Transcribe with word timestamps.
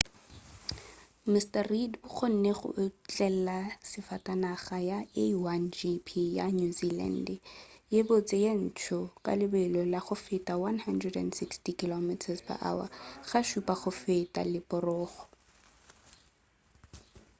mr 1.31 1.63
reid 1.71 1.93
o 2.05 2.09
kgonne 2.13 2.51
go 2.59 2.69
otlela 2.85 3.57
safatanaga 3.91 4.77
ya 4.89 4.99
a1gp 5.23 6.07
ya 6.37 6.45
new 6.57 6.71
zealand 6.79 7.27
ye 7.93 7.99
botse 8.07 8.35
ye 8.43 8.51
ntsho 8.65 8.99
ka 9.25 9.31
lebelo 9.39 9.81
la 9.93 9.99
go 10.05 10.15
feta 10.25 10.53
160km/h 10.65 12.83
ga 13.29 13.39
šupa 13.49 13.73
go 13.81 13.91
feta 14.01 14.41
leporogo 14.53 15.21